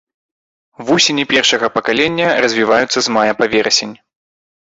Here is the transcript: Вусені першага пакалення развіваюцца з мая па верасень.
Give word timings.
Вусені 0.87 1.25
першага 1.33 1.69
пакалення 1.75 2.27
развіваюцца 2.45 2.99
з 3.09 3.13
мая 3.17 3.33
па 3.43 3.49
верасень. 3.55 3.93